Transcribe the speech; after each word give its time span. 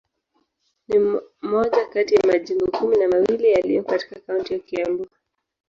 Ni 0.87 0.97
moja 1.41 1.85
kati 1.85 2.15
ya 2.15 2.21
majimbo 2.27 2.67
kumi 2.67 2.97
na 2.97 3.07
mawili 3.07 3.51
yaliyo 3.51 3.83
katika 3.83 4.19
kaunti 4.19 4.53
ya 4.53 4.59
Kiambu. 4.59 5.07